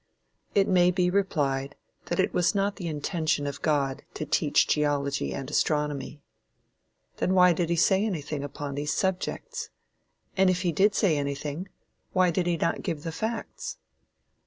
It 0.55 0.67
may 0.67 0.89
be 0.89 1.11
replied 1.11 1.75
that 2.05 2.19
it 2.19 2.33
was 2.33 2.55
not 2.55 2.77
the 2.77 2.87
intention 2.87 3.45
of 3.45 3.61
God 3.61 4.01
to 4.15 4.25
teach 4.25 4.67
geology 4.67 5.31
and 5.31 5.47
astronomy. 5.47 6.23
Then 7.17 7.35
why 7.35 7.53
did 7.53 7.69
he 7.69 7.75
say 7.75 8.03
anything 8.03 8.43
upon 8.43 8.73
these 8.73 8.95
subjects? 8.95 9.69
and 10.35 10.49
if 10.49 10.63
he 10.63 10.71
did 10.71 10.95
say 10.95 11.19
anything, 11.19 11.67
why 12.13 12.31
did 12.31 12.47
he 12.47 12.57
not 12.57 12.81
give 12.81 13.03
the 13.03 13.11
facts? 13.11 13.77